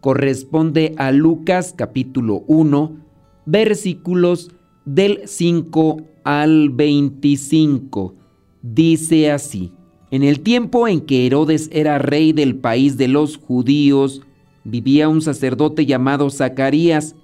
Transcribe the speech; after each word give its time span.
corresponde 0.00 0.94
a 0.96 1.12
Lucas 1.12 1.74
capítulo 1.76 2.42
1, 2.46 2.96
versículos 3.46 4.50
del 4.84 5.22
5 5.26 6.02
al 6.24 6.70
25. 6.70 8.14
Dice 8.62 9.30
así, 9.30 9.72
en 10.10 10.22
el 10.22 10.40
tiempo 10.40 10.88
en 10.88 11.02
que 11.02 11.26
Herodes 11.26 11.68
era 11.72 11.98
rey 11.98 12.32
del 12.32 12.56
país 12.56 12.96
de 12.96 13.08
los 13.08 13.36
judíos, 13.36 14.22
vivía 14.64 15.08
un 15.08 15.22
sacerdote 15.22 15.86
llamado 15.86 16.30
Zacarías, 16.30 17.14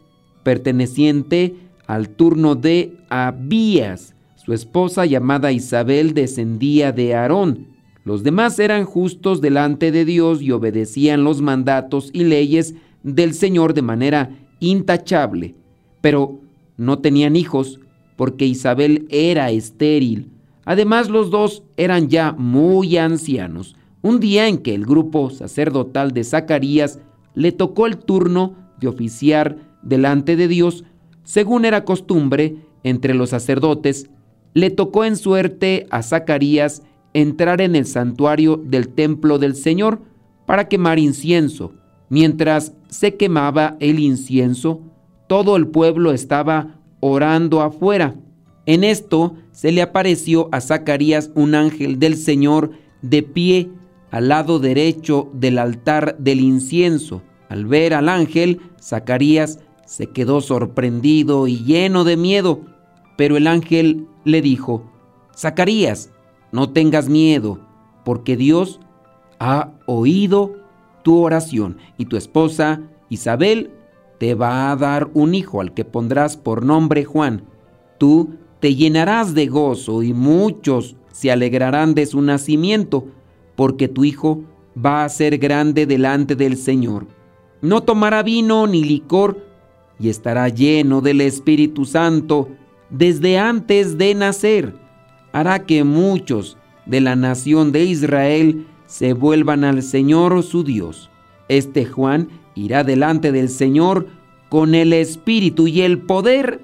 perteneciente 0.43 1.56
al 1.87 2.11
turno 2.11 2.55
de 2.55 2.97
Abías. 3.09 4.15
Su 4.37 4.53
esposa 4.53 5.06
llamada 5.06 5.51
Isabel 5.51 6.15
descendía 6.15 6.93
de 6.93 7.15
Aarón 7.15 7.76
los 8.06 8.23
demás 8.23 8.60
eran 8.60 8.84
justos 8.84 9.41
delante 9.41 9.91
de 9.91 10.05
Dios 10.05 10.41
y 10.41 10.52
obedecían 10.52 11.24
los 11.24 11.42
mandatos 11.42 12.10
y 12.12 12.23
leyes 12.23 12.77
del 13.02 13.34
Señor 13.34 13.74
de 13.74 13.83
manera 13.83 14.30
intachable, 14.60 15.56
pero 16.03 16.39
no 16.77 17.00
tenían 17.00 17.34
hijos 17.34 17.81
porque 18.14 18.47
Isabel 18.47 19.08
era 19.11 19.50
estéril. 19.50 20.31
Además 20.64 21.11
los 21.11 21.31
dos 21.33 21.64
eran 21.77 22.06
ya 22.06 22.31
muy 22.31 22.97
ancianos. 22.97 23.75
Un 24.03 24.20
día 24.20 24.47
en 24.47 24.59
que 24.59 24.77
el 24.77 24.86
grupo 24.86 25.31
sacerdotal 25.31 26.12
de 26.12 26.22
Zacarías 26.22 27.00
le 27.34 27.50
tocó 27.50 27.88
el 27.88 27.97
turno 27.97 28.55
de 28.78 28.86
oficiar 28.86 29.56
delante 29.83 30.36
de 30.36 30.47
Dios, 30.47 30.84
según 31.25 31.64
era 31.64 31.84
costumbre 31.84 32.55
entre 32.84 33.14
los 33.14 33.31
sacerdotes, 33.31 34.09
le 34.55 34.70
tocó 34.70 35.05
en 35.05 35.16
suerte 35.16 35.88
a 35.91 36.05
Zacarías 36.05 36.84
entrar 37.17 37.62
en 37.62 37.75
el 37.75 37.86
santuario 37.86 38.61
del 38.62 38.89
templo 38.89 39.39
del 39.39 39.56
Señor 39.56 40.00
para 40.45 40.69
quemar 40.69 40.98
incienso. 40.98 41.72
Mientras 42.11 42.75
se 42.89 43.17
quemaba 43.17 43.77
el 43.81 43.98
incienso, 43.98 44.83
todo 45.27 45.56
el 45.56 45.67
pueblo 45.69 46.12
estaba 46.12 46.78
orando 47.00 47.62
afuera. 47.62 48.14
En 48.67 48.84
esto 48.84 49.34
se 49.50 49.72
le 49.72 49.81
apareció 49.81 50.50
a 50.53 50.61
Zacarías 50.61 51.31
un 51.34 51.55
ángel 51.55 51.98
del 51.98 52.17
Señor 52.17 52.72
de 53.00 53.22
pie 53.22 53.70
al 54.11 54.28
lado 54.28 54.59
derecho 54.59 55.31
del 55.33 55.59
altar 55.59 56.17
del 56.19 56.41
incienso. 56.41 57.22
Al 57.48 57.64
ver 57.64 57.94
al 57.94 58.11
ángel, 58.11 58.61
Zacarías 58.78 59.61
se 59.87 60.09
quedó 60.09 60.42
sorprendido 60.42 61.47
y 61.47 61.64
lleno 61.64 62.05
de 62.05 62.19
miedo, 62.19 62.61
pero 63.17 63.39
el 63.39 63.47
ángel 63.47 64.06
le 64.25 64.42
dijo, 64.42 64.92
Zacarías, 65.34 66.11
no 66.52 66.70
tengas 66.70 67.08
miedo, 67.08 67.61
porque 68.05 68.36
Dios 68.36 68.80
ha 69.39 69.72
oído 69.86 70.56
tu 71.03 71.19
oración 71.19 71.78
y 71.98 72.06
tu 72.06 72.16
esposa 72.16 72.80
Isabel 73.08 73.70
te 74.19 74.34
va 74.34 74.70
a 74.70 74.77
dar 74.77 75.11
un 75.14 75.34
hijo 75.34 75.61
al 75.61 75.75
que 75.75 75.84
pondrás 75.84 76.36
por 76.36 76.64
nombre 76.64 77.05
Juan. 77.05 77.44
Tú 77.98 78.30
te 78.61 78.75
llenarás 78.75 79.34
de 79.34 79.47
gozo 79.47 80.03
y 80.03 80.12
muchos 80.12 80.97
se 81.12 81.31
alegrarán 81.31 81.94
de 81.94 82.06
su 82.06 82.21
nacimiento, 82.22 83.06
porque 83.54 83.88
tu 83.88 84.04
hijo 84.04 84.42
va 84.76 85.04
a 85.04 85.09
ser 85.09 85.38
grande 85.38 85.87
delante 85.87 86.37
del 86.37 86.56
Señor. 86.56 87.06
No 87.62 87.82
tomará 87.82 88.22
vino 88.22 88.66
ni 88.66 88.84
licor 88.84 89.44
y 89.98 90.09
estará 90.09 90.48
lleno 90.48 91.00
del 91.00 91.21
Espíritu 91.21 91.84
Santo 91.84 92.48
desde 92.91 93.38
antes 93.38 93.97
de 93.98 94.15
nacer 94.15 94.85
hará 95.36 95.66
que 95.66 95.84
muchos 95.84 96.56
de 96.86 97.02
la 97.02 97.14
nación 97.14 97.70
de 97.70 97.84
Israel 97.84 98.66
se 98.86 99.12
vuelvan 99.12 99.64
al 99.64 99.82
Señor 99.82 100.42
su 100.42 100.64
Dios. 100.64 101.10
Este 101.48 101.84
Juan 101.84 102.28
irá 102.54 102.84
delante 102.84 103.32
del 103.32 103.50
Señor 103.50 104.06
con 104.48 104.74
el 104.74 104.94
espíritu 104.94 105.69
y 105.69 105.82
el 105.82 105.98
poder 105.98 106.62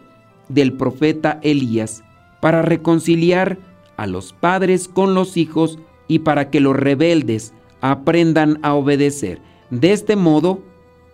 del 0.48 0.72
profeta 0.72 1.38
Elías 1.42 2.02
para 2.40 2.62
reconciliar 2.62 3.58
a 3.98 4.06
los 4.06 4.32
padres 4.32 4.88
con 4.88 5.12
los 5.14 5.36
hijos 5.36 5.78
y 6.08 6.20
para 6.20 6.48
que 6.48 6.60
los 6.60 6.74
rebeldes 6.74 7.52
aprendan 7.82 8.58
a 8.62 8.72
obedecer. 8.72 9.42
De 9.68 9.92
este 9.92 10.16
modo, 10.16 10.62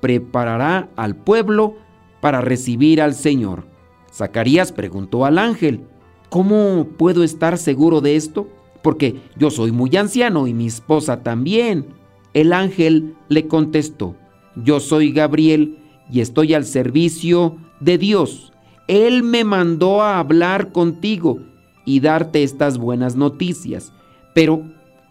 preparará 0.00 0.90
al 0.94 1.16
pueblo 1.16 1.74
para 2.20 2.40
recibir 2.40 3.02
al 3.02 3.14
Señor. 3.14 3.64
Zacarías 4.12 4.70
preguntó 4.70 5.24
al 5.24 5.38
ángel, 5.38 5.82
¿Cómo 6.30 6.86
puedo 6.96 7.24
estar 7.24 7.56
seguro 7.58 8.00
de 8.00 8.16
esto? 8.16 8.48
Porque 8.82 9.20
yo 9.36 9.50
soy 9.50 9.72
muy 9.72 9.96
anciano 9.96 10.46
y 10.46 10.54
mi 10.54 10.66
esposa 10.66 11.22
también. 11.22 11.86
El 12.34 12.52
ángel 12.52 13.14
le 13.28 13.48
contestó, 13.48 14.14
yo 14.54 14.80
soy 14.80 15.12
Gabriel 15.12 15.78
y 16.10 16.20
estoy 16.20 16.54
al 16.54 16.64
servicio 16.64 17.56
de 17.80 17.98
Dios. 17.98 18.52
Él 18.86 19.22
me 19.22 19.44
mandó 19.44 20.02
a 20.02 20.18
hablar 20.18 20.72
contigo 20.72 21.40
y 21.84 22.00
darte 22.00 22.42
estas 22.42 22.78
buenas 22.78 23.16
noticias. 23.16 23.92
Pero 24.34 24.62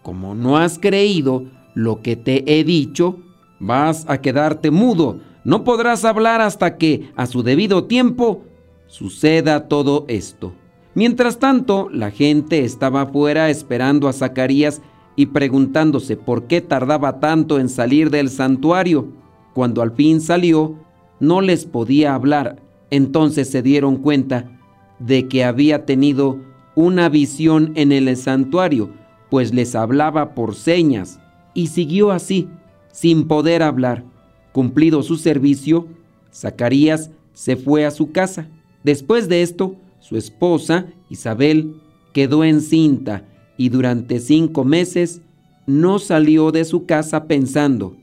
como 0.02 0.34
no 0.34 0.56
has 0.56 0.78
creído 0.78 1.44
lo 1.74 2.00
que 2.02 2.16
te 2.16 2.44
he 2.46 2.64
dicho, 2.64 3.18
vas 3.58 4.04
a 4.08 4.20
quedarte 4.20 4.70
mudo. 4.70 5.20
No 5.44 5.64
podrás 5.64 6.04
hablar 6.04 6.40
hasta 6.40 6.76
que 6.76 7.10
a 7.16 7.26
su 7.26 7.42
debido 7.42 7.84
tiempo 7.84 8.44
suceda 8.86 9.68
todo 9.68 10.04
esto. 10.08 10.52
Mientras 10.98 11.38
tanto, 11.38 11.88
la 11.92 12.10
gente 12.10 12.64
estaba 12.64 13.02
afuera 13.02 13.50
esperando 13.50 14.08
a 14.08 14.12
Zacarías 14.12 14.82
y 15.14 15.26
preguntándose 15.26 16.16
por 16.16 16.48
qué 16.48 16.60
tardaba 16.60 17.20
tanto 17.20 17.60
en 17.60 17.68
salir 17.68 18.10
del 18.10 18.30
santuario. 18.30 19.06
Cuando 19.54 19.80
al 19.80 19.92
fin 19.92 20.20
salió, 20.20 20.74
no 21.20 21.40
les 21.40 21.66
podía 21.66 22.16
hablar. 22.16 22.60
Entonces 22.90 23.48
se 23.48 23.62
dieron 23.62 23.98
cuenta 23.98 24.58
de 24.98 25.28
que 25.28 25.44
había 25.44 25.86
tenido 25.86 26.40
una 26.74 27.08
visión 27.08 27.70
en 27.76 27.92
el 27.92 28.16
santuario, 28.16 28.90
pues 29.30 29.54
les 29.54 29.76
hablaba 29.76 30.34
por 30.34 30.56
señas. 30.56 31.20
Y 31.54 31.68
siguió 31.68 32.10
así, 32.10 32.48
sin 32.90 33.28
poder 33.28 33.62
hablar. 33.62 34.02
Cumplido 34.50 35.04
su 35.04 35.16
servicio, 35.16 35.86
Zacarías 36.34 37.12
se 37.34 37.54
fue 37.54 37.86
a 37.86 37.92
su 37.92 38.10
casa. 38.10 38.48
Después 38.82 39.28
de 39.28 39.42
esto, 39.42 39.76
su 40.08 40.16
esposa, 40.16 40.86
Isabel, 41.10 41.82
quedó 42.14 42.42
encinta 42.44 43.24
y 43.58 43.68
durante 43.68 44.20
cinco 44.20 44.64
meses 44.64 45.20
no 45.66 45.98
salió 45.98 46.50
de 46.50 46.64
su 46.64 46.86
casa 46.86 47.24
pensando, 47.24 47.94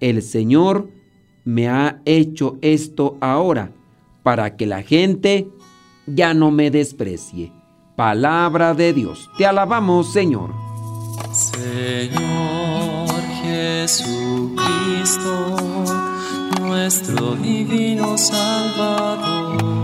el 0.00 0.20
Señor 0.22 0.90
me 1.44 1.68
ha 1.68 2.02
hecho 2.04 2.58
esto 2.60 3.16
ahora 3.20 3.70
para 4.22 4.56
que 4.56 4.66
la 4.66 4.82
gente 4.82 5.48
ya 6.06 6.34
no 6.34 6.50
me 6.50 6.70
desprecie. 6.70 7.50
Palabra 7.96 8.74
de 8.74 8.92
Dios. 8.92 9.30
Te 9.38 9.46
alabamos, 9.46 10.12
Señor. 10.12 10.52
Señor 11.32 13.08
Jesucristo, 13.42 14.56
nuestro 16.60 17.36
divino 17.36 18.18
Salvador 18.18 19.83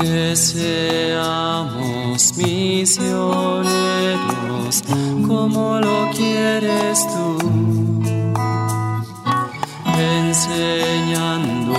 Que 0.00 0.36
seamos 0.36 2.36
misioneros 2.36 4.84
como 5.26 5.80
lo 5.80 6.10
quieres 6.12 7.00
tú. 7.08 7.38
enseñando 9.98 11.74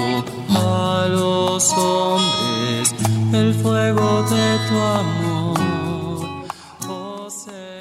a 0.50 1.07
los 1.10 1.71
hombres 1.74 2.94
el 3.33 3.54
fuego 3.54 4.24
de 4.24 4.57
tu 4.68 4.75
amor. 4.75 5.57
Oh, 6.89 7.27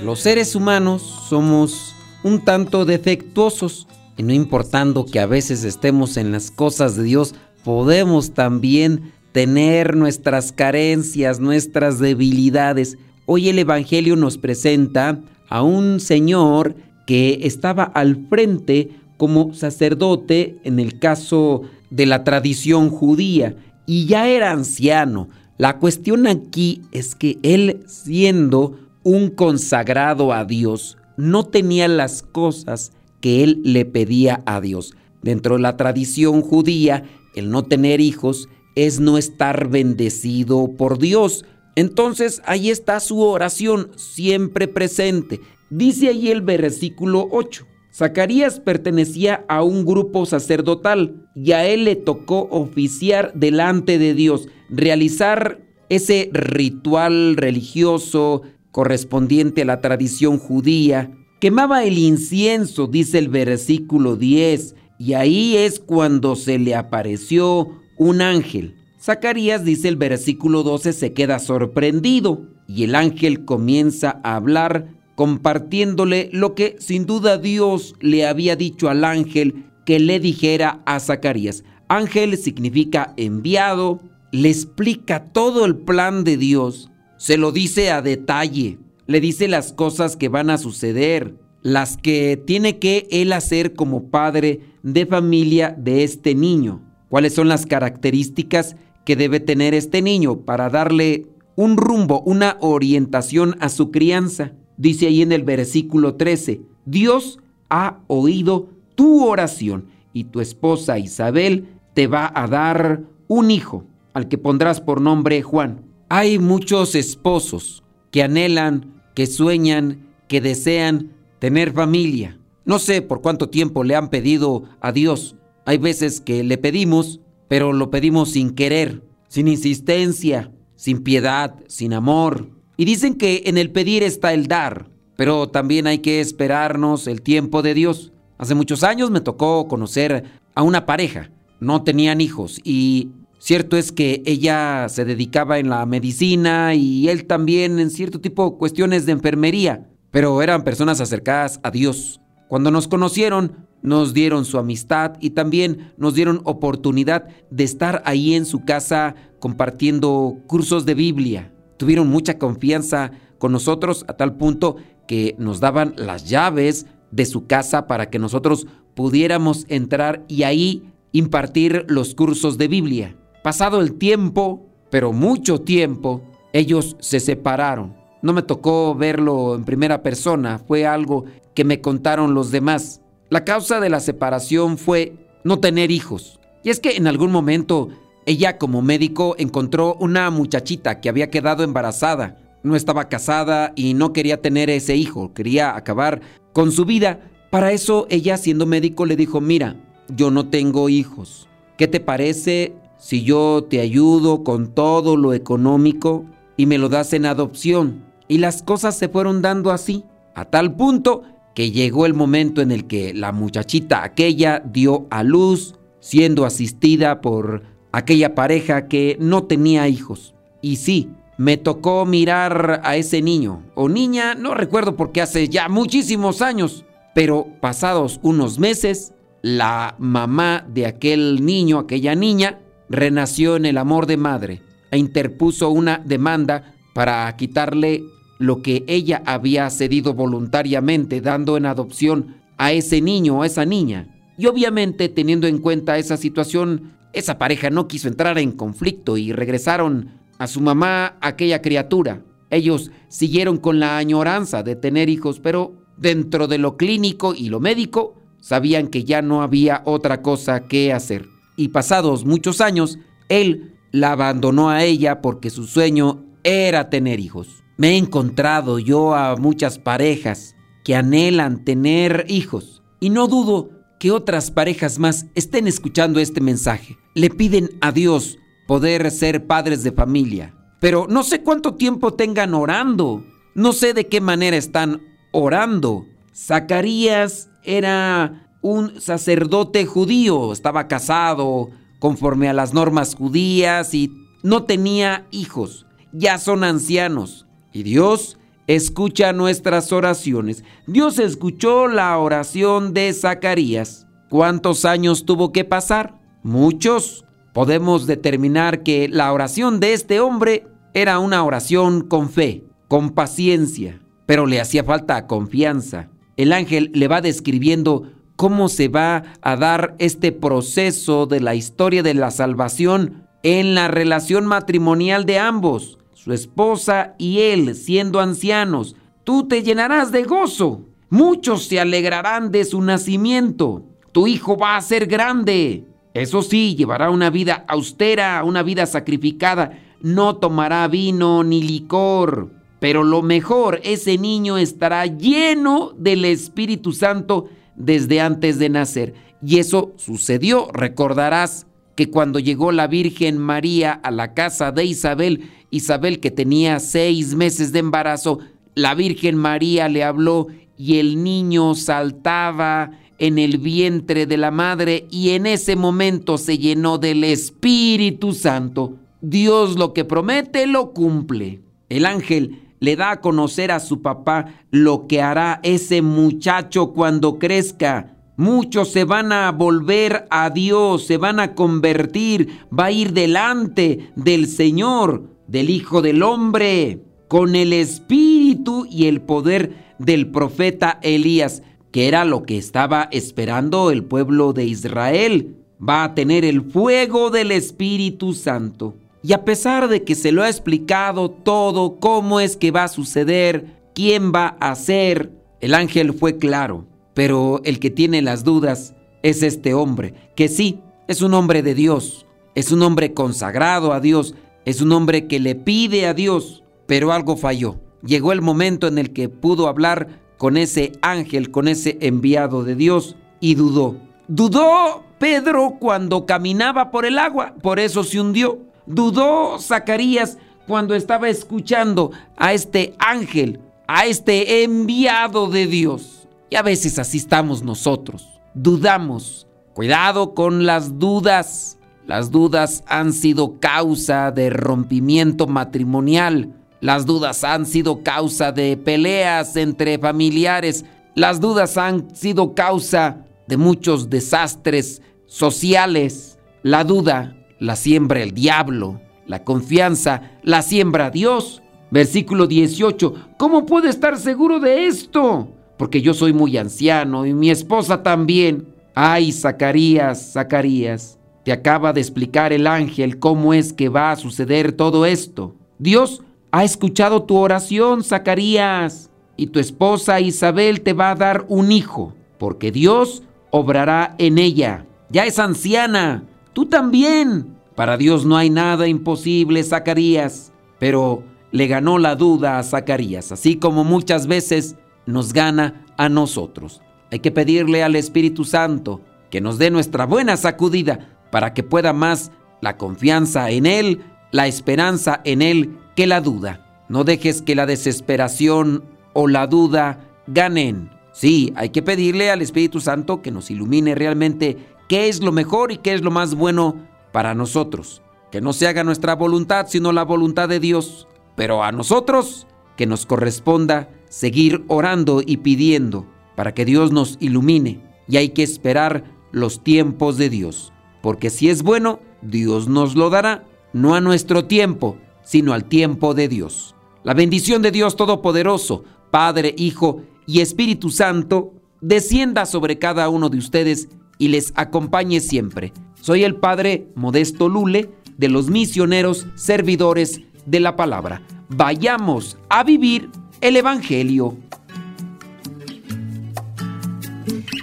Los 0.02 0.20
seres 0.20 0.54
humanos 0.54 1.02
somos 1.28 1.94
un 2.22 2.44
tanto 2.44 2.84
defectuosos 2.84 3.88
y 4.16 4.22
no 4.22 4.32
importando 4.32 5.04
que 5.06 5.18
a 5.20 5.26
veces 5.26 5.64
estemos 5.64 6.16
en 6.16 6.32
las 6.32 6.50
cosas 6.50 6.96
de 6.96 7.04
Dios, 7.04 7.34
podemos 7.64 8.34
también 8.34 9.12
tener 9.38 9.94
nuestras 9.94 10.50
carencias, 10.50 11.38
nuestras 11.38 12.00
debilidades. 12.00 12.98
Hoy 13.24 13.48
el 13.48 13.60
Evangelio 13.60 14.16
nos 14.16 14.36
presenta 14.36 15.20
a 15.48 15.62
un 15.62 16.00
señor 16.00 16.74
que 17.06 17.38
estaba 17.44 17.84
al 17.84 18.26
frente 18.28 18.90
como 19.16 19.54
sacerdote 19.54 20.58
en 20.64 20.80
el 20.80 20.98
caso 20.98 21.62
de 21.88 22.06
la 22.06 22.24
tradición 22.24 22.90
judía 22.90 23.54
y 23.86 24.06
ya 24.06 24.28
era 24.28 24.50
anciano. 24.50 25.28
La 25.56 25.78
cuestión 25.78 26.26
aquí 26.26 26.82
es 26.90 27.14
que 27.14 27.38
él 27.44 27.84
siendo 27.86 28.76
un 29.04 29.30
consagrado 29.30 30.32
a 30.32 30.44
Dios 30.44 30.98
no 31.16 31.44
tenía 31.44 31.86
las 31.86 32.22
cosas 32.22 32.90
que 33.20 33.44
él 33.44 33.60
le 33.62 33.84
pedía 33.84 34.42
a 34.46 34.60
Dios. 34.60 34.96
Dentro 35.22 35.54
de 35.54 35.62
la 35.62 35.76
tradición 35.76 36.42
judía, 36.42 37.04
el 37.36 37.50
no 37.50 37.62
tener 37.62 38.00
hijos 38.00 38.48
es 38.86 39.00
no 39.00 39.18
estar 39.18 39.68
bendecido 39.68 40.76
por 40.76 40.98
Dios. 40.98 41.44
Entonces 41.74 42.40
ahí 42.44 42.70
está 42.70 43.00
su 43.00 43.20
oración 43.20 43.90
siempre 43.96 44.68
presente. 44.68 45.40
Dice 45.68 46.08
ahí 46.08 46.30
el 46.30 46.42
versículo 46.42 47.28
8. 47.32 47.66
Zacarías 47.92 48.60
pertenecía 48.60 49.44
a 49.48 49.64
un 49.64 49.84
grupo 49.84 50.26
sacerdotal 50.26 51.28
y 51.34 51.52
a 51.52 51.66
él 51.66 51.84
le 51.84 51.96
tocó 51.96 52.46
oficiar 52.52 53.32
delante 53.34 53.98
de 53.98 54.14
Dios, 54.14 54.46
realizar 54.70 55.60
ese 55.88 56.30
ritual 56.32 57.36
religioso 57.36 58.42
correspondiente 58.70 59.62
a 59.62 59.64
la 59.64 59.80
tradición 59.80 60.38
judía. 60.38 61.10
Quemaba 61.40 61.82
el 61.82 61.98
incienso, 61.98 62.86
dice 62.86 63.18
el 63.18 63.28
versículo 63.28 64.14
10, 64.14 64.76
y 65.00 65.14
ahí 65.14 65.56
es 65.56 65.80
cuando 65.80 66.36
se 66.36 66.60
le 66.60 66.76
apareció 66.76 67.80
un 67.98 68.22
ángel. 68.22 68.74
Zacarías, 69.00 69.64
dice 69.64 69.88
el 69.88 69.96
versículo 69.96 70.62
12, 70.62 70.92
se 70.92 71.12
queda 71.12 71.38
sorprendido 71.38 72.46
y 72.66 72.84
el 72.84 72.94
ángel 72.94 73.44
comienza 73.44 74.20
a 74.24 74.36
hablar 74.36 74.88
compartiéndole 75.14 76.30
lo 76.32 76.54
que 76.54 76.76
sin 76.78 77.04
duda 77.04 77.38
Dios 77.38 77.94
le 78.00 78.26
había 78.26 78.56
dicho 78.56 78.88
al 78.88 79.04
ángel 79.04 79.64
que 79.84 79.98
le 79.98 80.20
dijera 80.20 80.80
a 80.86 81.00
Zacarías. 81.00 81.64
Ángel 81.88 82.36
significa 82.36 83.14
enviado, 83.16 84.00
le 84.30 84.50
explica 84.50 85.24
todo 85.24 85.64
el 85.64 85.76
plan 85.76 86.22
de 86.22 86.36
Dios, 86.36 86.90
se 87.16 87.36
lo 87.36 87.50
dice 87.50 87.90
a 87.90 88.02
detalle, 88.02 88.78
le 89.06 89.20
dice 89.20 89.48
las 89.48 89.72
cosas 89.72 90.16
que 90.16 90.28
van 90.28 90.50
a 90.50 90.58
suceder, 90.58 91.34
las 91.62 91.96
que 91.96 92.36
tiene 92.36 92.78
que 92.78 93.08
él 93.10 93.32
hacer 93.32 93.74
como 93.74 94.10
padre 94.10 94.60
de 94.82 95.06
familia 95.06 95.74
de 95.76 96.04
este 96.04 96.34
niño, 96.34 96.87
cuáles 97.08 97.34
son 97.34 97.48
las 97.48 97.66
características 97.66 98.76
que 99.04 99.16
debe 99.16 99.40
tener 99.40 99.74
este 99.74 100.02
niño 100.02 100.40
para 100.40 100.68
darle 100.68 101.26
un 101.56 101.76
rumbo, 101.76 102.20
una 102.20 102.56
orientación 102.60 103.56
a 103.60 103.68
su 103.68 103.90
crianza. 103.90 104.52
Dice 104.76 105.06
ahí 105.06 105.22
en 105.22 105.32
el 105.32 105.42
versículo 105.42 106.14
13, 106.14 106.60
Dios 106.84 107.38
ha 107.68 107.98
oído 108.06 108.68
tu 108.94 109.24
oración 109.24 109.86
y 110.12 110.24
tu 110.24 110.40
esposa 110.40 110.98
Isabel 110.98 111.68
te 111.94 112.06
va 112.06 112.30
a 112.34 112.46
dar 112.46 113.02
un 113.26 113.50
hijo, 113.50 113.84
al 114.14 114.28
que 114.28 114.38
pondrás 114.38 114.80
por 114.80 115.00
nombre 115.00 115.42
Juan. 115.42 115.82
Hay 116.08 116.38
muchos 116.38 116.94
esposos 116.94 117.82
que 118.10 118.22
anhelan, 118.22 119.02
que 119.14 119.26
sueñan, 119.26 120.06
que 120.28 120.40
desean 120.40 121.12
tener 121.38 121.72
familia. 121.72 122.38
No 122.64 122.78
sé 122.78 123.02
por 123.02 123.20
cuánto 123.20 123.48
tiempo 123.48 123.84
le 123.84 123.96
han 123.96 124.10
pedido 124.10 124.64
a 124.80 124.92
Dios. 124.92 125.36
Hay 125.68 125.76
veces 125.76 126.22
que 126.22 126.42
le 126.44 126.56
pedimos, 126.56 127.20
pero 127.46 127.74
lo 127.74 127.90
pedimos 127.90 128.30
sin 128.30 128.52
querer, 128.52 129.02
sin 129.28 129.48
insistencia, 129.48 130.50
sin 130.76 131.02
piedad, 131.02 131.56
sin 131.66 131.92
amor, 131.92 132.48
y 132.78 132.86
dicen 132.86 133.16
que 133.16 133.42
en 133.44 133.58
el 133.58 133.70
pedir 133.70 134.02
está 134.02 134.32
el 134.32 134.46
dar, 134.46 134.88
pero 135.14 135.50
también 135.50 135.86
hay 135.86 135.98
que 135.98 136.22
esperarnos 136.22 137.06
el 137.06 137.20
tiempo 137.20 137.60
de 137.60 137.74
Dios. 137.74 138.14
Hace 138.38 138.54
muchos 138.54 138.82
años 138.82 139.10
me 139.10 139.20
tocó 139.20 139.68
conocer 139.68 140.24
a 140.54 140.62
una 140.62 140.86
pareja. 140.86 141.30
No 141.60 141.82
tenían 141.82 142.22
hijos 142.22 142.62
y 142.64 143.10
cierto 143.38 143.76
es 143.76 143.92
que 143.92 144.22
ella 144.24 144.88
se 144.88 145.04
dedicaba 145.04 145.58
en 145.58 145.68
la 145.68 145.84
medicina 145.84 146.74
y 146.74 147.10
él 147.10 147.26
también 147.26 147.78
en 147.78 147.90
cierto 147.90 148.22
tipo 148.22 148.56
cuestiones 148.56 149.04
de 149.04 149.12
enfermería, 149.12 149.86
pero 150.12 150.40
eran 150.40 150.64
personas 150.64 151.02
acercadas 151.02 151.60
a 151.62 151.70
Dios. 151.70 152.22
Cuando 152.48 152.70
nos 152.70 152.88
conocieron, 152.88 153.67
nos 153.82 154.14
dieron 154.14 154.44
su 154.44 154.58
amistad 154.58 155.12
y 155.20 155.30
también 155.30 155.92
nos 155.96 156.14
dieron 156.14 156.40
oportunidad 156.44 157.28
de 157.50 157.64
estar 157.64 158.02
ahí 158.04 158.34
en 158.34 158.44
su 158.44 158.64
casa 158.64 159.14
compartiendo 159.38 160.38
cursos 160.46 160.84
de 160.84 160.94
Biblia 160.94 161.52
tuvieron 161.78 162.08
mucha 162.08 162.38
confianza 162.38 163.12
con 163.38 163.52
nosotros 163.52 164.04
a 164.08 164.12
tal 164.14 164.36
punto 164.36 164.76
que 165.06 165.34
nos 165.38 165.60
daban 165.60 165.94
las 165.96 166.28
llaves 166.28 166.86
de 167.10 167.24
su 167.24 167.46
casa 167.46 167.86
para 167.86 168.10
que 168.10 168.18
nosotros 168.18 168.66
pudiéramos 168.94 169.64
entrar 169.68 170.24
y 170.28 170.42
ahí 170.42 170.92
impartir 171.12 171.86
los 171.88 172.14
cursos 172.14 172.58
de 172.58 172.68
Biblia. 172.68 173.16
Pasado 173.42 173.80
el 173.80 173.94
tiempo, 173.94 174.66
pero 174.90 175.12
mucho 175.12 175.60
tiempo, 175.62 176.20
ellos 176.52 176.96
se 177.00 177.20
separaron. 177.20 177.96
No 178.20 178.32
me 178.32 178.42
tocó 178.42 178.94
verlo 178.94 179.54
en 179.54 179.64
primera 179.64 180.02
persona, 180.02 180.58
fue 180.58 180.84
algo 180.84 181.24
que 181.54 181.64
me 181.64 181.80
contaron 181.80 182.34
los 182.34 182.50
demás. 182.50 183.00
La 183.30 183.44
causa 183.44 183.78
de 183.78 183.90
la 183.90 184.00
separación 184.00 184.78
fue 184.78 185.12
no 185.44 185.58
tener 185.58 185.90
hijos. 185.90 186.40
Y 186.62 186.70
es 186.70 186.80
que 186.80 186.96
en 186.96 187.06
algún 187.06 187.30
momento 187.30 187.90
ella 188.24 188.56
como 188.56 188.80
médico 188.80 189.34
encontró 189.38 189.96
una 190.00 190.30
muchachita 190.30 191.00
que 191.00 191.10
había 191.10 191.28
quedado 191.28 191.62
embarazada. 191.62 192.38
No 192.62 192.74
estaba 192.74 193.10
casada 193.10 193.72
y 193.76 193.92
no 193.92 194.14
quería 194.14 194.40
tener 194.40 194.70
ese 194.70 194.96
hijo, 194.96 195.32
quería 195.34 195.76
acabar 195.76 196.22
con 196.54 196.72
su 196.72 196.86
vida. 196.86 197.20
Para 197.50 197.72
eso 197.72 198.06
ella 198.08 198.38
siendo 198.38 198.64
médico 198.64 199.04
le 199.04 199.14
dijo, 199.14 199.42
mira, 199.42 199.76
yo 200.08 200.30
no 200.30 200.48
tengo 200.48 200.88
hijos. 200.88 201.48
¿Qué 201.76 201.86
te 201.86 202.00
parece 202.00 202.72
si 202.96 203.24
yo 203.24 203.66
te 203.68 203.80
ayudo 203.80 204.42
con 204.42 204.74
todo 204.74 205.16
lo 205.16 205.34
económico 205.34 206.24
y 206.56 206.64
me 206.64 206.78
lo 206.78 206.88
das 206.88 207.12
en 207.12 207.26
adopción? 207.26 208.04
Y 208.26 208.38
las 208.38 208.62
cosas 208.62 208.96
se 208.96 209.08
fueron 209.08 209.42
dando 209.42 209.70
así, 209.70 210.04
a 210.34 210.46
tal 210.46 210.74
punto 210.74 211.24
que 211.58 211.72
llegó 211.72 212.06
el 212.06 212.14
momento 212.14 212.62
en 212.62 212.70
el 212.70 212.86
que 212.86 213.12
la 213.12 213.32
muchachita 213.32 214.04
aquella 214.04 214.62
dio 214.64 215.08
a 215.10 215.24
luz, 215.24 215.74
siendo 215.98 216.46
asistida 216.46 217.20
por 217.20 217.64
aquella 217.90 218.36
pareja 218.36 218.86
que 218.86 219.16
no 219.18 219.42
tenía 219.42 219.88
hijos. 219.88 220.36
Y 220.62 220.76
sí, 220.76 221.10
me 221.36 221.56
tocó 221.56 222.06
mirar 222.06 222.80
a 222.84 222.94
ese 222.94 223.22
niño 223.22 223.64
o 223.74 223.88
niña, 223.88 224.36
no 224.36 224.54
recuerdo 224.54 224.94
porque 224.94 225.20
hace 225.20 225.48
ya 225.48 225.68
muchísimos 225.68 226.42
años, 226.42 226.84
pero 227.12 227.48
pasados 227.60 228.20
unos 228.22 228.60
meses, 228.60 229.12
la 229.42 229.96
mamá 229.98 230.64
de 230.72 230.86
aquel 230.86 231.44
niño, 231.44 231.80
aquella 231.80 232.14
niña, 232.14 232.60
renació 232.88 233.56
en 233.56 233.66
el 233.66 233.78
amor 233.78 234.06
de 234.06 234.16
madre 234.16 234.62
e 234.92 234.98
interpuso 234.98 235.70
una 235.70 236.00
demanda 236.06 236.76
para 236.94 237.34
quitarle 237.34 238.04
lo 238.38 238.62
que 238.62 238.84
ella 238.86 239.22
había 239.26 239.68
cedido 239.70 240.14
voluntariamente 240.14 241.20
dando 241.20 241.56
en 241.56 241.66
adopción 241.66 242.36
a 242.56 242.72
ese 242.72 243.00
niño 243.00 243.38
o 243.38 243.42
a 243.42 243.46
esa 243.46 243.64
niña. 243.64 244.14
Y 244.36 244.46
obviamente 244.46 245.08
teniendo 245.08 245.46
en 245.46 245.58
cuenta 245.58 245.98
esa 245.98 246.16
situación, 246.16 246.92
esa 247.12 247.38
pareja 247.38 247.70
no 247.70 247.88
quiso 247.88 248.08
entrar 248.08 248.38
en 248.38 248.52
conflicto 248.52 249.16
y 249.16 249.32
regresaron 249.32 250.10
a 250.38 250.46
su 250.46 250.60
mamá 250.60 251.16
aquella 251.20 251.60
criatura. 251.60 252.22
Ellos 252.50 252.90
siguieron 253.08 253.58
con 253.58 253.80
la 253.80 253.98
añoranza 253.98 254.62
de 254.62 254.76
tener 254.76 255.08
hijos, 255.08 255.40
pero 255.40 255.74
dentro 255.96 256.46
de 256.46 256.58
lo 256.58 256.76
clínico 256.76 257.34
y 257.34 257.48
lo 257.48 257.60
médico 257.60 258.14
sabían 258.40 258.86
que 258.86 259.04
ya 259.04 259.20
no 259.20 259.42
había 259.42 259.82
otra 259.84 260.22
cosa 260.22 260.60
que 260.68 260.92
hacer. 260.92 261.26
Y 261.56 261.68
pasados 261.68 262.24
muchos 262.24 262.60
años, 262.60 262.98
él 263.28 263.74
la 263.90 264.12
abandonó 264.12 264.70
a 264.70 264.84
ella 264.84 265.20
porque 265.20 265.50
su 265.50 265.66
sueño 265.66 266.24
era 266.44 266.88
tener 266.88 267.18
hijos. 267.18 267.64
Me 267.78 267.90
he 267.90 267.96
encontrado 267.96 268.80
yo 268.80 269.14
a 269.14 269.36
muchas 269.36 269.78
parejas 269.78 270.56
que 270.82 270.96
anhelan 270.96 271.64
tener 271.64 272.26
hijos 272.28 272.82
y 272.98 273.10
no 273.10 273.28
dudo 273.28 273.70
que 274.00 274.10
otras 274.10 274.50
parejas 274.50 274.98
más 274.98 275.26
estén 275.36 275.68
escuchando 275.68 276.18
este 276.18 276.40
mensaje. 276.40 276.98
Le 277.14 277.30
piden 277.30 277.70
a 277.80 277.92
Dios 277.92 278.36
poder 278.66 279.12
ser 279.12 279.46
padres 279.46 279.84
de 279.84 279.92
familia, 279.92 280.56
pero 280.80 281.06
no 281.08 281.22
sé 281.22 281.44
cuánto 281.44 281.76
tiempo 281.76 282.14
tengan 282.14 282.52
orando, 282.52 283.24
no 283.54 283.72
sé 283.72 283.94
de 283.94 284.08
qué 284.08 284.20
manera 284.20 284.56
están 284.56 285.00
orando. 285.30 286.04
Zacarías 286.34 287.48
era 287.62 288.50
un 288.60 289.00
sacerdote 289.00 289.86
judío, 289.86 290.52
estaba 290.52 290.88
casado 290.88 291.68
conforme 292.00 292.48
a 292.48 292.52
las 292.52 292.74
normas 292.74 293.14
judías 293.14 293.94
y 293.94 294.10
no 294.42 294.64
tenía 294.64 295.28
hijos, 295.30 295.86
ya 296.12 296.38
son 296.38 296.64
ancianos. 296.64 297.47
Y 297.72 297.82
Dios 297.82 298.38
escucha 298.66 299.32
nuestras 299.32 299.92
oraciones. 299.92 300.64
Dios 300.86 301.18
escuchó 301.18 301.88
la 301.88 302.16
oración 302.18 302.94
de 302.94 303.12
Zacarías. 303.12 304.06
¿Cuántos 304.28 304.84
años 304.84 305.24
tuvo 305.24 305.52
que 305.52 305.64
pasar? 305.64 306.20
Muchos. 306.42 307.24
Podemos 307.54 308.06
determinar 308.06 308.82
que 308.82 309.08
la 309.08 309.32
oración 309.32 309.80
de 309.80 309.94
este 309.94 310.20
hombre 310.20 310.66
era 310.94 311.18
una 311.18 311.42
oración 311.44 312.02
con 312.02 312.30
fe, 312.30 312.64
con 312.88 313.10
paciencia, 313.10 314.00
pero 314.26 314.46
le 314.46 314.60
hacía 314.60 314.84
falta 314.84 315.26
confianza. 315.26 316.10
El 316.36 316.52
ángel 316.52 316.90
le 316.94 317.08
va 317.08 317.20
describiendo 317.20 318.12
cómo 318.36 318.68
se 318.68 318.88
va 318.88 319.24
a 319.42 319.56
dar 319.56 319.96
este 319.98 320.30
proceso 320.30 321.26
de 321.26 321.40
la 321.40 321.54
historia 321.54 322.02
de 322.02 322.14
la 322.14 322.30
salvación 322.30 323.26
en 323.42 323.74
la 323.74 323.88
relación 323.88 324.46
matrimonial 324.46 325.24
de 325.24 325.38
ambos, 325.38 325.98
su 326.28 326.34
esposa 326.34 327.14
y 327.16 327.38
él 327.38 327.74
siendo 327.74 328.20
ancianos. 328.20 328.96
Tú 329.24 329.48
te 329.48 329.62
llenarás 329.62 330.12
de 330.12 330.24
gozo. 330.24 330.82
Muchos 331.08 331.64
se 331.64 331.80
alegrarán 331.80 332.52
de 332.52 332.66
su 332.66 332.82
nacimiento. 332.82 333.86
Tu 334.12 334.26
hijo 334.26 334.58
va 334.58 334.76
a 334.76 334.82
ser 334.82 335.06
grande. 335.06 335.86
Eso 336.12 336.42
sí, 336.42 336.74
llevará 336.74 337.08
una 337.08 337.30
vida 337.30 337.64
austera, 337.66 338.44
una 338.44 338.62
vida 338.62 338.84
sacrificada. 338.84 339.78
No 340.02 340.36
tomará 340.36 340.86
vino 340.86 341.42
ni 341.44 341.62
licor. 341.62 342.50
Pero 342.78 343.04
lo 343.04 343.22
mejor, 343.22 343.80
ese 343.82 344.18
niño 344.18 344.58
estará 344.58 345.06
lleno 345.06 345.94
del 345.96 346.26
Espíritu 346.26 346.92
Santo 346.92 347.48
desde 347.74 348.20
antes 348.20 348.58
de 348.58 348.68
nacer. 348.68 349.14
Y 349.42 349.60
eso 349.60 349.94
sucedió, 349.96 350.68
recordarás 350.74 351.68
que 351.98 352.10
cuando 352.10 352.38
llegó 352.38 352.70
la 352.70 352.86
Virgen 352.86 353.38
María 353.38 353.92
a 353.92 354.12
la 354.12 354.32
casa 354.32 354.70
de 354.70 354.84
Isabel, 354.84 355.50
Isabel 355.70 356.20
que 356.20 356.30
tenía 356.30 356.80
seis 356.80 357.34
meses 357.34 357.72
de 357.72 357.80
embarazo, 357.80 358.38
la 358.74 358.94
Virgen 358.94 359.36
María 359.36 359.88
le 359.88 360.04
habló 360.04 360.46
y 360.76 360.98
el 360.98 361.22
niño 361.22 361.74
saltaba 361.74 362.92
en 363.18 363.38
el 363.38 363.58
vientre 363.58 364.26
de 364.26 364.36
la 364.36 364.50
madre 364.50 365.06
y 365.10 365.30
en 365.30 365.46
ese 365.46 365.74
momento 365.76 366.38
se 366.38 366.58
llenó 366.58 366.98
del 366.98 367.24
Espíritu 367.24 368.32
Santo. 368.32 368.94
Dios 369.20 369.76
lo 369.76 369.92
que 369.92 370.04
promete 370.04 370.66
lo 370.66 370.92
cumple. 370.92 371.60
El 371.88 372.06
ángel 372.06 372.62
le 372.78 372.94
da 372.94 373.10
a 373.10 373.20
conocer 373.20 373.72
a 373.72 373.80
su 373.80 374.02
papá 374.02 374.46
lo 374.70 375.06
que 375.08 375.20
hará 375.20 375.58
ese 375.64 376.00
muchacho 376.00 376.92
cuando 376.92 377.38
crezca 377.38 378.14
Muchos 378.38 378.92
se 378.92 379.02
van 379.02 379.32
a 379.32 379.50
volver 379.50 380.28
a 380.30 380.50
Dios, 380.50 381.04
se 381.04 381.16
van 381.16 381.40
a 381.40 381.56
convertir, 381.56 382.60
va 382.72 382.84
a 382.84 382.92
ir 382.92 383.12
delante 383.12 384.12
del 384.14 384.46
Señor, 384.46 385.24
del 385.48 385.70
Hijo 385.70 386.02
del 386.02 386.22
Hombre, 386.22 387.00
con 387.26 387.56
el 387.56 387.72
espíritu 387.72 388.86
y 388.88 389.06
el 389.06 389.20
poder 389.20 389.94
del 389.98 390.30
profeta 390.30 391.00
Elías, 391.02 391.62
que 391.90 392.06
era 392.06 392.24
lo 392.24 392.44
que 392.44 392.56
estaba 392.56 393.08
esperando 393.10 393.90
el 393.90 394.04
pueblo 394.04 394.52
de 394.52 394.64
Israel. 394.64 395.56
Va 395.82 396.04
a 396.04 396.14
tener 396.14 396.44
el 396.44 396.62
fuego 396.62 397.30
del 397.30 397.50
Espíritu 397.50 398.34
Santo. 398.34 398.94
Y 399.22 399.32
a 399.32 399.44
pesar 399.44 399.88
de 399.88 400.04
que 400.04 400.14
se 400.14 400.30
lo 400.30 400.44
ha 400.44 400.48
explicado 400.48 401.30
todo, 401.30 401.98
cómo 401.98 402.38
es 402.38 402.56
que 402.56 402.70
va 402.70 402.84
a 402.84 402.88
suceder, 402.88 403.80
quién 403.94 404.32
va 404.32 404.56
a 404.60 404.76
ser, 404.76 405.32
el 405.60 405.74
ángel 405.74 406.12
fue 406.12 406.38
claro 406.38 406.86
pero 407.18 407.60
el 407.64 407.80
que 407.80 407.90
tiene 407.90 408.22
las 408.22 408.44
dudas 408.44 408.94
es 409.24 409.42
este 409.42 409.74
hombre, 409.74 410.14
que 410.36 410.46
sí, 410.46 410.78
es 411.08 411.20
un 411.20 411.34
hombre 411.34 411.64
de 411.64 411.74
Dios, 411.74 412.26
es 412.54 412.70
un 412.70 412.80
hombre 412.80 413.12
consagrado 413.12 413.92
a 413.92 413.98
Dios, 413.98 414.36
es 414.68 414.82
un 414.82 414.92
hombre 414.92 415.26
que 415.26 415.40
le 415.40 415.54
pide 415.54 416.06
a 416.06 416.12
Dios, 416.12 416.62
pero 416.86 417.12
algo 417.12 417.36
falló. 417.38 417.80
Llegó 418.02 418.32
el 418.32 418.42
momento 418.42 418.86
en 418.86 418.98
el 418.98 419.14
que 419.14 419.30
pudo 419.30 419.66
hablar 419.66 420.20
con 420.36 420.58
ese 420.58 420.92
ángel, 421.00 421.50
con 421.50 421.68
ese 421.68 421.96
enviado 422.02 422.64
de 422.64 422.74
Dios, 422.74 423.16
y 423.40 423.54
dudó. 423.54 423.96
Dudó 424.28 425.04
Pedro 425.18 425.76
cuando 425.80 426.26
caminaba 426.26 426.90
por 426.90 427.06
el 427.06 427.18
agua, 427.18 427.54
por 427.62 427.80
eso 427.80 428.04
se 428.04 428.20
hundió. 428.20 428.58
Dudó 428.84 429.58
Zacarías 429.58 430.36
cuando 430.66 430.94
estaba 430.94 431.30
escuchando 431.30 432.10
a 432.36 432.52
este 432.52 432.94
ángel, 432.98 433.60
a 433.86 434.04
este 434.04 434.64
enviado 434.64 435.48
de 435.48 435.66
Dios. 435.66 436.28
Y 436.50 436.56
a 436.56 436.62
veces 436.62 436.98
así 436.98 437.16
estamos 437.16 437.62
nosotros. 437.62 438.28
Dudamos. 438.52 439.46
Cuidado 439.72 440.34
con 440.34 440.66
las 440.66 440.98
dudas. 440.98 441.77
Las 442.08 442.32
dudas 442.32 442.82
han 442.88 443.12
sido 443.12 443.60
causa 443.60 444.32
de 444.32 444.50
rompimiento 444.50 445.46
matrimonial. 445.46 446.52
Las 446.80 447.06
dudas 447.06 447.44
han 447.44 447.66
sido 447.66 448.02
causa 448.02 448.50
de 448.50 448.76
peleas 448.76 449.54
entre 449.54 449.98
familiares. 449.98 450.84
Las 451.14 451.40
dudas 451.40 451.76
han 451.76 452.12
sido 452.16 452.54
causa 452.54 453.26
de 453.46 453.56
muchos 453.56 454.10
desastres 454.10 455.02
sociales. 455.26 456.40
La 456.64 456.82
duda 456.82 457.36
la 457.60 457.76
siembra 457.76 458.22
el 458.22 458.32
diablo. 458.32 459.00
La 459.26 459.44
confianza 459.44 460.32
la 460.42 460.62
siembra 460.62 461.10
Dios. 461.10 461.62
Versículo 461.92 462.48
18. 462.48 463.14
¿Cómo 463.36 463.66
puede 463.66 463.90
estar 463.90 464.18
seguro 464.18 464.58
de 464.58 464.86
esto? 464.86 465.48
porque 465.78 466.02
yo 466.02 466.12
soy 466.12 466.32
muy 466.34 466.58
anciano 466.58 467.24
y 467.24 467.32
mi 467.32 467.50
esposa 467.50 468.02
también. 468.02 468.74
Ay, 468.94 469.30
Zacarías, 469.30 470.32
Zacarías, 470.32 471.17
te 471.48 471.52
acaba 471.52 471.94
de 471.94 472.02
explicar 472.02 472.52
el 472.52 472.66
ángel 472.66 473.18
cómo 473.18 473.54
es 473.54 473.72
que 473.72 473.88
va 473.88 474.10
a 474.10 474.16
suceder 474.16 474.72
todo 474.72 475.06
esto. 475.06 475.54
Dios 475.78 476.22
ha 476.50 476.62
escuchado 476.62 477.22
tu 477.22 477.38
oración, 477.38 478.04
Zacarías, 478.04 479.08
y 479.34 479.46
tu 479.46 479.58
esposa 479.58 480.20
Isabel 480.20 480.82
te 480.82 480.92
va 480.92 481.10
a 481.10 481.14
dar 481.14 481.46
un 481.48 481.72
hijo, 481.72 482.12
porque 482.36 482.70
Dios 482.70 483.22
obrará 483.50 484.14
en 484.18 484.36
ella. 484.36 484.84
Ya 485.08 485.24
es 485.24 485.38
anciana, 485.38 486.24
tú 486.52 486.66
también. 486.66 487.56
Para 487.74 487.96
Dios 487.96 488.26
no 488.26 488.36
hay 488.36 488.50
nada 488.50 488.86
imposible, 488.86 489.64
Zacarías. 489.64 490.52
Pero 490.78 491.22
le 491.50 491.66
ganó 491.66 491.96
la 491.96 492.14
duda 492.14 492.58
a 492.58 492.62
Zacarías, 492.62 493.32
así 493.32 493.56
como 493.56 493.84
muchas 493.84 494.26
veces 494.26 494.76
nos 495.06 495.32
gana 495.32 495.86
a 495.96 496.10
nosotros. 496.10 496.82
Hay 497.10 497.20
que 497.20 497.30
pedirle 497.30 497.82
al 497.82 497.96
Espíritu 497.96 498.44
Santo 498.44 499.00
que 499.30 499.40
nos 499.40 499.56
dé 499.56 499.70
nuestra 499.70 500.04
buena 500.04 500.36
sacudida 500.36 501.17
para 501.30 501.54
que 501.54 501.62
pueda 501.62 501.92
más 501.92 502.30
la 502.60 502.76
confianza 502.76 503.50
en 503.50 503.66
Él, 503.66 504.04
la 504.30 504.46
esperanza 504.46 505.20
en 505.24 505.42
Él 505.42 505.76
que 505.96 506.06
la 506.06 506.20
duda. 506.20 506.84
No 506.88 507.04
dejes 507.04 507.42
que 507.42 507.54
la 507.54 507.66
desesperación 507.66 508.84
o 509.12 509.28
la 509.28 509.46
duda 509.46 510.00
ganen. 510.26 510.90
Sí, 511.12 511.52
hay 511.56 511.70
que 511.70 511.82
pedirle 511.82 512.30
al 512.30 512.42
Espíritu 512.42 512.80
Santo 512.80 513.22
que 513.22 513.30
nos 513.30 513.50
ilumine 513.50 513.94
realmente 513.94 514.56
qué 514.88 515.08
es 515.08 515.22
lo 515.22 515.32
mejor 515.32 515.72
y 515.72 515.78
qué 515.78 515.94
es 515.94 516.02
lo 516.02 516.10
más 516.10 516.34
bueno 516.34 516.76
para 517.12 517.34
nosotros. 517.34 518.02
Que 518.30 518.40
no 518.40 518.52
se 518.52 518.68
haga 518.68 518.84
nuestra 518.84 519.14
voluntad, 519.14 519.66
sino 519.68 519.92
la 519.92 520.04
voluntad 520.04 520.48
de 520.48 520.60
Dios. 520.60 521.08
Pero 521.34 521.62
a 521.64 521.72
nosotros, 521.72 522.46
que 522.76 522.86
nos 522.86 523.06
corresponda 523.06 523.90
seguir 524.08 524.64
orando 524.68 525.22
y 525.24 525.38
pidiendo 525.38 526.06
para 526.36 526.54
que 526.54 526.64
Dios 526.64 526.92
nos 526.92 527.16
ilumine 527.20 527.82
y 528.08 528.16
hay 528.16 528.30
que 528.30 528.42
esperar 528.42 529.04
los 529.32 529.62
tiempos 529.62 530.16
de 530.16 530.30
Dios, 530.30 530.72
porque 531.00 531.30
si 531.30 531.48
es 531.48 531.62
bueno, 531.62 532.00
Dios 532.22 532.68
nos 532.68 532.94
lo 532.94 533.10
dará, 533.10 533.44
no 533.72 533.94
a 533.94 534.00
nuestro 534.00 534.46
tiempo, 534.46 534.96
sino 535.22 535.52
al 535.52 535.64
tiempo 535.64 536.14
de 536.14 536.28
Dios. 536.28 536.74
La 537.04 537.14
bendición 537.14 537.62
de 537.62 537.70
Dios 537.70 537.96
Todopoderoso, 537.96 538.84
Padre, 539.10 539.54
Hijo 539.56 540.02
y 540.26 540.40
Espíritu 540.40 540.90
Santo, 540.90 541.52
descienda 541.80 542.46
sobre 542.46 542.78
cada 542.78 543.08
uno 543.08 543.28
de 543.28 543.38
ustedes 543.38 543.88
y 544.18 544.28
les 544.28 544.52
acompañe 544.56 545.20
siempre. 545.20 545.72
Soy 546.00 546.24
el 546.24 546.36
Padre 546.36 546.88
Modesto 546.94 547.48
Lule 547.48 547.90
de 548.16 548.28
los 548.28 548.50
misioneros 548.50 549.26
servidores 549.36 550.20
de 550.46 550.60
la 550.60 550.76
palabra. 550.76 551.22
Vayamos 551.48 552.36
a 552.48 552.64
vivir 552.64 553.10
el 553.40 553.56
Evangelio. 553.56 554.36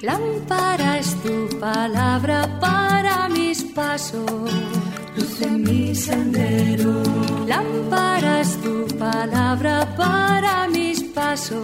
Lámpara 0.02 1.00
es 1.00 1.16
tu 1.24 1.60
palabra 1.60 2.60
para 2.60 2.85
mis 3.96 4.02
pasos, 4.02 4.52
luz 5.16 5.42
en 5.42 5.64
mi 5.64 5.96
sendero. 5.96 7.02
Lámpara 7.48 8.42
es 8.42 8.58
tu 8.62 8.86
palabra 8.98 9.96
para 9.96 10.68
mis 10.68 11.02
pasos, 11.04 11.64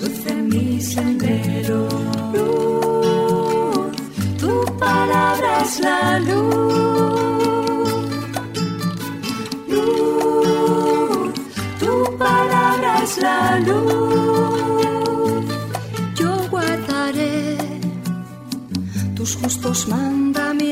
luz 0.00 0.26
en 0.26 0.48
mi 0.48 0.80
sendero. 0.80 1.88
Luz, 2.32 3.96
tu 4.38 4.78
palabra 4.78 5.62
es 5.62 5.80
la 5.80 6.20
luz 6.20 6.52
la 13.20 13.58
luz. 13.58 15.44
Yo 16.14 16.48
guardaré 16.50 17.58
tus 19.14 19.36
justos 19.36 19.86
mandamientos. 19.88 20.71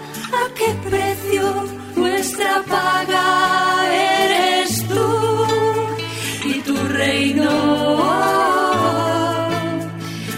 a 0.33 0.53
qué 0.55 0.73
precio, 0.89 1.65
nuestra 1.95 2.63
paga 2.67 3.87
eres 3.91 4.87
tú 4.87 5.07
y 6.45 6.61
tu 6.61 6.75
reino. 6.87 7.49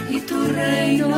Y 0.09 0.19
tu 0.21 0.43
reino. 0.45 1.09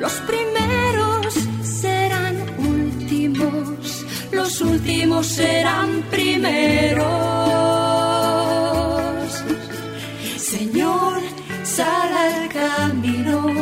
Los 0.00 0.12
primeros 0.30 1.34
serán 1.62 2.36
últimos, 2.58 4.04
los 4.32 4.60
últimos 4.60 5.26
serán 5.26 6.02
primeros. 6.10 7.12
Señor, 10.36 11.20
sal 11.64 12.12
al 12.12 12.48
camino 12.48 13.61